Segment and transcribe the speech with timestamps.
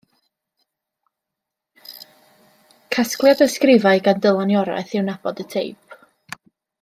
[2.95, 5.99] Casgliad o ysgrifau gan Dylan Iorwerth yw Nabod y Teip.